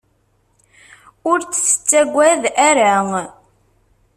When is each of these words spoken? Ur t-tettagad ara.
Ur 1.29 1.39
t-tettagad 1.41 2.43
ara. 2.69 2.95